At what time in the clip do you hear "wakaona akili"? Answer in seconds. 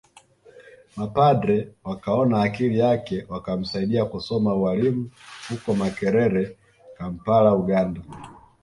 1.83-2.79